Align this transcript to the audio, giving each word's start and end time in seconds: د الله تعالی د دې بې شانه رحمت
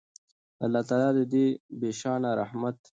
د 0.57 0.61
الله 0.65 0.81
تعالی 0.89 1.11
د 1.15 1.21
دې 1.33 1.45
بې 1.79 1.91
شانه 1.99 2.29
رحمت 2.41 2.77